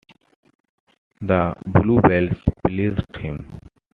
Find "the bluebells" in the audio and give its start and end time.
1.21-2.35